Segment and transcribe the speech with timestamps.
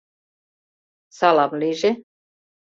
[1.17, 1.91] —Салам лийже.